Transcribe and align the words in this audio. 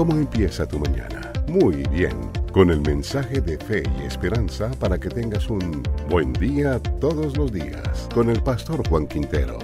¿Cómo 0.00 0.14
empieza 0.14 0.66
tu 0.66 0.78
mañana? 0.78 1.30
Muy 1.46 1.86
bien, 1.92 2.16
con 2.54 2.70
el 2.70 2.80
mensaje 2.80 3.42
de 3.42 3.58
fe 3.58 3.82
y 4.00 4.06
esperanza 4.06 4.70
para 4.80 4.98
que 4.98 5.10
tengas 5.10 5.50
un 5.50 5.82
buen 6.08 6.32
día 6.32 6.80
todos 7.02 7.36
los 7.36 7.52
días 7.52 8.08
con 8.14 8.30
el 8.30 8.42
pastor 8.42 8.88
Juan 8.88 9.06
Quintero. 9.06 9.58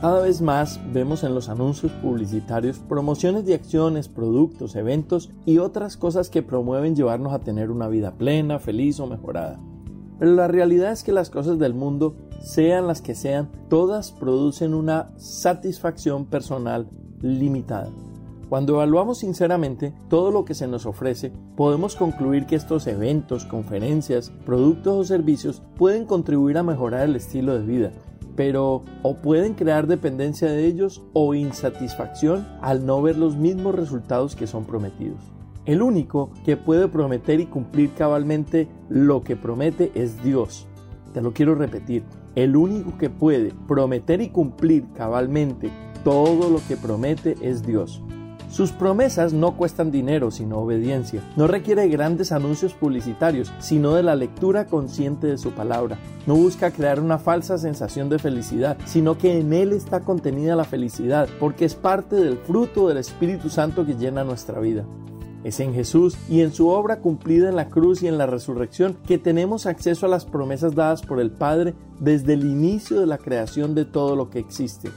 Cada 0.00 0.22
vez 0.22 0.40
más 0.40 0.80
vemos 0.90 1.22
en 1.22 1.34
los 1.34 1.50
anuncios 1.50 1.92
publicitarios 2.00 2.78
promociones 2.78 3.44
de 3.44 3.52
acciones, 3.52 4.08
productos, 4.08 4.74
eventos 4.74 5.28
y 5.44 5.58
otras 5.58 5.98
cosas 5.98 6.30
que 6.30 6.42
promueven 6.42 6.96
llevarnos 6.96 7.34
a 7.34 7.40
tener 7.40 7.70
una 7.70 7.88
vida 7.88 8.12
plena, 8.12 8.58
feliz 8.58 9.00
o 9.00 9.06
mejorada. 9.06 9.60
Pero 10.18 10.32
la 10.32 10.48
realidad 10.48 10.92
es 10.92 11.02
que 11.02 11.12
las 11.12 11.28
cosas 11.28 11.58
del 11.58 11.74
mundo, 11.74 12.16
sean 12.40 12.86
las 12.86 13.02
que 13.02 13.14
sean, 13.14 13.50
todas 13.68 14.12
producen 14.12 14.74
una 14.74 15.10
satisfacción 15.16 16.26
personal 16.26 16.88
limitada. 17.20 17.90
Cuando 18.48 18.74
evaluamos 18.74 19.18
sinceramente 19.18 19.92
todo 20.08 20.30
lo 20.30 20.44
que 20.44 20.54
se 20.54 20.68
nos 20.68 20.86
ofrece, 20.86 21.32
podemos 21.56 21.96
concluir 21.96 22.46
que 22.46 22.54
estos 22.54 22.86
eventos, 22.86 23.44
conferencias, 23.44 24.30
productos 24.44 24.94
o 24.94 25.04
servicios 25.04 25.62
pueden 25.76 26.04
contribuir 26.04 26.56
a 26.56 26.62
mejorar 26.62 27.08
el 27.08 27.16
estilo 27.16 27.58
de 27.58 27.66
vida, 27.66 27.92
pero 28.36 28.84
o 29.02 29.16
pueden 29.16 29.54
crear 29.54 29.88
dependencia 29.88 30.48
de 30.48 30.64
ellos 30.64 31.02
o 31.12 31.34
insatisfacción 31.34 32.46
al 32.60 32.86
no 32.86 33.02
ver 33.02 33.18
los 33.18 33.34
mismos 33.34 33.74
resultados 33.74 34.36
que 34.36 34.46
son 34.46 34.64
prometidos. 34.64 35.20
El 35.64 35.82
único 35.82 36.30
que 36.44 36.56
puede 36.56 36.86
prometer 36.86 37.40
y 37.40 37.46
cumplir 37.46 37.94
cabalmente 37.94 38.68
lo 38.88 39.22
que 39.22 39.34
promete 39.34 39.90
es 39.96 40.22
Dios. 40.22 40.68
Te 41.12 41.20
lo 41.20 41.32
quiero 41.32 41.56
repetir. 41.56 42.04
El 42.36 42.54
único 42.54 42.98
que 42.98 43.08
puede 43.08 43.54
prometer 43.66 44.20
y 44.20 44.28
cumplir 44.28 44.84
cabalmente 44.94 45.70
todo 46.04 46.50
lo 46.50 46.60
que 46.68 46.76
promete 46.76 47.34
es 47.40 47.66
Dios. 47.66 48.02
Sus 48.50 48.72
promesas 48.72 49.32
no 49.32 49.56
cuestan 49.56 49.90
dinero, 49.90 50.30
sino 50.30 50.58
obediencia. 50.58 51.22
No 51.36 51.46
requiere 51.46 51.88
grandes 51.88 52.32
anuncios 52.32 52.74
publicitarios, 52.74 53.52
sino 53.58 53.94
de 53.94 54.02
la 54.02 54.14
lectura 54.14 54.66
consciente 54.66 55.26
de 55.26 55.38
su 55.38 55.52
palabra. 55.52 55.98
No 56.26 56.36
busca 56.36 56.70
crear 56.70 57.00
una 57.00 57.18
falsa 57.18 57.56
sensación 57.56 58.10
de 58.10 58.18
felicidad, 58.18 58.76
sino 58.84 59.16
que 59.16 59.40
en 59.40 59.54
él 59.54 59.72
está 59.72 60.00
contenida 60.00 60.56
la 60.56 60.64
felicidad, 60.64 61.30
porque 61.40 61.64
es 61.64 61.74
parte 61.74 62.16
del 62.16 62.36
fruto 62.36 62.88
del 62.88 62.98
Espíritu 62.98 63.48
Santo 63.48 63.86
que 63.86 63.94
llena 63.94 64.24
nuestra 64.24 64.60
vida. 64.60 64.84
Es 65.46 65.60
en 65.60 65.74
Jesús 65.74 66.16
y 66.28 66.40
en 66.40 66.52
su 66.52 66.66
obra 66.70 66.98
cumplida 66.98 67.48
en 67.48 67.54
la 67.54 67.68
cruz 67.68 68.02
y 68.02 68.08
en 68.08 68.18
la 68.18 68.26
resurrección 68.26 68.96
que 69.06 69.16
tenemos 69.16 69.66
acceso 69.66 70.04
a 70.04 70.08
las 70.08 70.24
promesas 70.24 70.74
dadas 70.74 71.02
por 71.02 71.20
el 71.20 71.30
Padre 71.30 71.72
desde 72.00 72.32
el 72.32 72.44
inicio 72.44 72.98
de 72.98 73.06
la 73.06 73.16
creación 73.16 73.72
de 73.76 73.84
todo 73.84 74.16
lo 74.16 74.28
que 74.28 74.40
existe. 74.40 74.90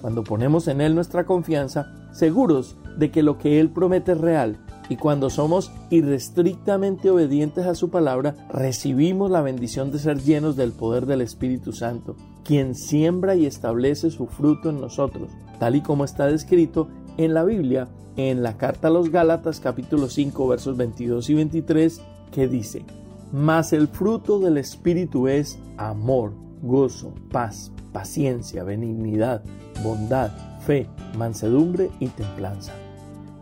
Cuando 0.00 0.24
ponemos 0.24 0.66
en 0.66 0.80
Él 0.80 0.96
nuestra 0.96 1.26
confianza, 1.26 1.92
seguros 2.12 2.76
de 2.98 3.12
que 3.12 3.22
lo 3.22 3.38
que 3.38 3.60
Él 3.60 3.70
promete 3.70 4.10
es 4.10 4.18
real, 4.18 4.58
y 4.88 4.96
cuando 4.96 5.30
somos 5.30 5.70
irrestrictamente 5.90 7.08
obedientes 7.10 7.64
a 7.64 7.76
su 7.76 7.88
palabra, 7.88 8.34
recibimos 8.52 9.30
la 9.30 9.42
bendición 9.42 9.92
de 9.92 10.00
ser 10.00 10.20
llenos 10.20 10.56
del 10.56 10.72
poder 10.72 11.06
del 11.06 11.20
Espíritu 11.20 11.72
Santo, 11.72 12.16
quien 12.42 12.74
siembra 12.74 13.36
y 13.36 13.46
establece 13.46 14.10
su 14.10 14.26
fruto 14.26 14.70
en 14.70 14.80
nosotros, 14.80 15.30
tal 15.60 15.76
y 15.76 15.82
como 15.82 16.04
está 16.04 16.26
descrito 16.26 16.88
en 17.16 17.34
la 17.34 17.44
Biblia 17.44 17.88
en 18.16 18.42
la 18.42 18.56
carta 18.56 18.88
a 18.88 18.90
los 18.90 19.10
Gálatas 19.10 19.60
capítulo 19.60 20.08
5 20.08 20.48
versos 20.48 20.76
22 20.76 21.30
y 21.30 21.34
23 21.34 22.00
que 22.30 22.48
dice, 22.48 22.84
Mas 23.32 23.72
el 23.72 23.88
fruto 23.88 24.38
del 24.38 24.58
Espíritu 24.58 25.28
es 25.28 25.58
amor, 25.76 26.32
gozo, 26.62 27.12
paz, 27.30 27.72
paciencia, 27.92 28.62
benignidad, 28.64 29.42
bondad, 29.82 30.30
fe, 30.60 30.88
mansedumbre 31.16 31.90
y 32.00 32.08
templanza. 32.08 32.72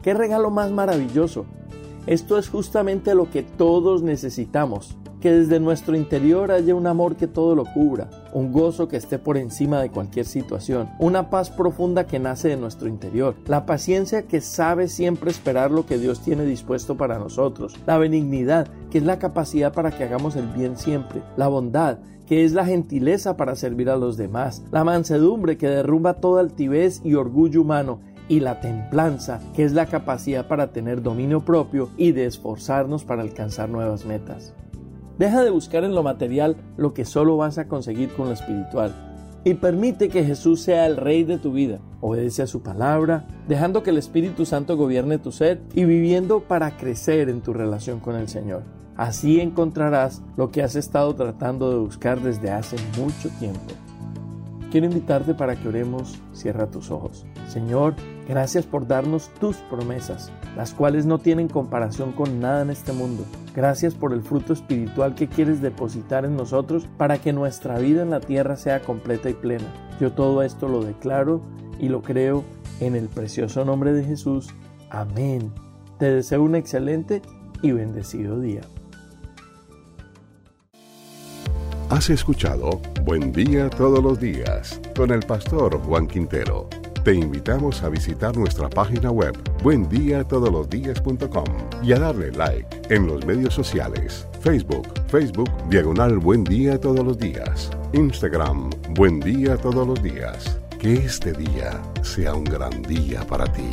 ¡Qué 0.03 0.15
regalo 0.15 0.51
más 0.51 0.71
maravilloso! 0.71 1.45
Esto 2.07 2.39
es 2.39 2.49
justamente 2.49 3.15
lo 3.15 3.31
que 3.31 3.43
todos 3.43 4.03
necesitamos 4.03 4.97
que 5.23 5.33
desde 5.33 5.61
nuestro 5.61 5.97
interior 5.97 6.51
haya 6.51 6.75
un 6.75 6.87
amor 6.87 7.17
que 7.17 7.29
todo 7.29 7.55
lo 7.55 7.65
cubra, 7.65 8.11
un 8.35 8.53
gozo 8.53 8.89
que 8.89 8.97
esté 8.97 9.19
por 9.19 9.39
encima 9.39 9.81
de 9.81 9.89
cualquier 9.89 10.27
situación, 10.27 10.91
una 10.99 11.31
paz 11.31 11.49
profunda 11.49 12.07
que 12.07 12.19
nace 12.19 12.49
de 12.49 12.57
nuestro 12.57 12.89
interior, 12.89 13.37
la 13.47 13.65
paciencia 13.65 14.23
que 14.23 14.41
sabe 14.41 14.89
siempre 14.89 15.31
esperar 15.31 15.71
lo 15.71 15.87
que 15.87 15.97
Dios 15.97 16.21
tiene 16.21 16.45
dispuesto 16.45 16.97
para 16.97 17.21
nosotros, 17.21 17.79
la 17.87 17.99
benignidad 17.99 18.67
que 18.91 18.99
es 18.99 19.05
la 19.05 19.21
capacidad 19.21 19.73
para 19.73 19.93
que 19.93 20.05
hagamos 20.05 20.35
el 20.35 20.49
bien 20.49 20.77
siempre, 20.77 21.23
la 21.37 21.47
bondad 21.49 21.99
que 22.27 22.45
es 22.45 22.53
la 22.53 22.65
gentileza 22.65 23.37
para 23.37 23.57
servir 23.57 23.91
a 23.91 23.97
los 23.97 24.17
demás, 24.17 24.63
la 24.73 24.85
mansedumbre 24.85 25.57
que 25.57 25.69
derrumba 25.69 26.15
toda 26.15 26.41
altivez 26.41 27.01
y 27.05 27.15
orgullo 27.15 27.61
humano, 27.61 28.01
y 28.29 28.41
la 28.41 28.61
templanza, 28.61 29.41
que 29.55 29.65
es 29.65 29.73
la 29.73 29.87
capacidad 29.87 30.47
para 30.47 30.73
tener 30.73 31.03
dominio 31.03 31.45
propio 31.45 31.91
y 31.97 32.13
de 32.13 32.25
esforzarnos 32.25 33.05
para 33.05 33.23
alcanzar 33.23 33.69
nuevas 33.69 34.07
metas. 34.07 34.55
Deja 35.19 35.43
de 35.43 35.51
buscar 35.51 35.85
en 35.85 35.95
lo 35.95 36.03
material 36.03 36.57
lo 36.77 36.95
que 36.95 37.05
solo 37.05 37.37
vas 37.37 37.59
a 37.59 37.69
conseguir 37.69 38.11
con 38.11 38.27
lo 38.27 38.33
espiritual 38.33 38.95
y 39.45 39.55
permite 39.55 40.09
que 40.09 40.25
Jesús 40.25 40.61
sea 40.61 40.87
el 40.87 40.97
rey 40.97 41.25
de 41.25 41.39
tu 41.39 41.53
vida. 41.53 41.81
Obedece 42.01 42.43
a 42.43 42.47
su 42.47 42.63
palabra, 42.63 43.27
dejando 43.49 43.83
que 43.83 43.91
el 43.91 43.99
Espíritu 43.99 44.47
Santo 44.47 44.77
gobierne 44.77 45.19
tu 45.19 45.33
ser 45.33 45.61
y 45.75 45.85
viviendo 45.85 46.41
para 46.41 46.77
crecer 46.77 47.29
en 47.29 47.41
tu 47.41 47.53
relación 47.53 48.01
con 48.01 48.15
el 48.17 48.29
Señor. 48.29 48.63
Así 48.97 49.41
encontrarás 49.41 50.23
lo 50.37 50.51
que 50.51 50.63
has 50.63 50.77
estado 50.77 51.15
tratando 51.15 51.71
de 51.71 51.79
buscar 51.79 52.21
desde 52.21 52.51
hace 52.51 52.77
mucho 52.99 53.31
tiempo. 53.39 53.61
Quiero 54.71 54.87
invitarte 54.87 55.35
para 55.35 55.57
que 55.57 55.69
oremos. 55.69 56.19
Cierra 56.33 56.71
tus 56.71 56.91
ojos. 56.91 57.27
Señor, 57.49 57.95
gracias 58.29 58.67
por 58.67 58.87
darnos 58.87 59.29
tus 59.41 59.57
promesas, 59.57 60.31
las 60.57 60.75
cuales 60.75 61.07
no 61.07 61.19
tienen 61.19 61.49
comparación 61.49 62.13
con 62.13 62.41
nada 62.41 62.63
en 62.63 62.71
este 62.71 62.93
mundo. 62.93 63.25
Gracias 63.55 63.95
por 63.95 64.13
el 64.13 64.23
fruto 64.23 64.53
espiritual 64.53 65.15
que 65.15 65.29
quieres 65.29 65.61
depositar 65.61 66.25
en 66.25 66.37
nosotros 66.37 66.89
para 66.97 67.19
que 67.19 67.33
nuestra 67.33 67.79
vida 67.79 68.03
en 68.03 68.11
la 68.11 68.21
tierra 68.21 68.57
sea 68.57 68.81
completa 68.81 69.29
y 69.29 69.35
plena. 69.35 69.73
Yo 70.01 70.13
todo 70.13 70.43
esto 70.43 70.69
lo 70.69 70.83
declaro 70.83 71.43
y 71.79 71.89
lo 71.89 72.03
creo 72.03 72.45
en 72.81 72.97
el 72.97 73.09
precioso 73.09 73.65
nombre 73.65 73.93
de 73.93 74.05
Jesús. 74.05 74.49
Amén. 74.91 75.53
Te 75.99 76.11
deseo 76.11 76.43
un 76.43 76.55
excelente 76.55 77.23
y 77.63 77.73
bendecido 77.73 78.41
día. 78.41 78.63
Has 81.91 82.09
escuchado 82.09 82.81
Buen 83.05 83.33
Día 83.33 83.69
Todos 83.69 84.03
los 84.03 84.19
Días 84.19 84.81
con 84.97 85.11
el 85.11 85.21
pastor 85.21 85.79
Juan 85.83 86.07
Quintero. 86.07 86.69
Te 87.05 87.15
invitamos 87.15 87.83
a 87.83 87.89
visitar 87.89 88.37
nuestra 88.37 88.71
página 88.71 89.11
web 89.11 89.37
buendiatodolosdias.com 89.65 91.45
y 91.83 91.93
a 91.93 91.99
darle 91.99 92.31
like 92.31 92.95
en 92.95 93.09
los 93.09 93.27
medios 93.27 93.55
sociales, 93.55 94.29
Facebook, 94.41 94.87
Facebook 95.09 95.51
Diagonal 95.69 96.19
Buen 96.19 96.45
Día 96.45 96.79
Todos 96.79 97.05
los 97.05 97.19
Días, 97.19 97.71
Instagram 97.93 98.71
Buen 98.91 99.19
Día 99.19 99.57
Todos 99.57 99.85
los 99.85 100.01
Días. 100.01 100.61
Que 100.79 100.95
este 100.95 101.33
día 101.33 101.83
sea 102.03 102.35
un 102.35 102.45
gran 102.45 102.83
día 102.83 103.27
para 103.27 103.53
ti. 103.53 103.69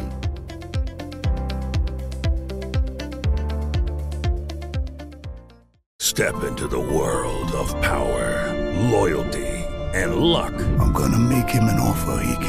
Step 6.01 6.33
into 6.47 6.67
the 6.67 6.79
world 6.79 7.51
of 7.51 7.71
power, 7.81 8.51
loyalty, 8.91 9.63
and 9.93 10.15
luck. 10.15 10.53
I'm 10.79 10.91
gonna 10.93 11.19
make 11.19 11.49
him 11.49 11.65
an 11.65 11.79
offer 11.79 12.19
he 12.23 12.33
can't 12.43 12.48